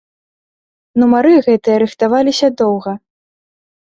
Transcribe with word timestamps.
Нумары 1.01 1.33
гэтыя 1.47 1.77
рыхтаваліся 1.83 2.47
доўга. 2.63 2.95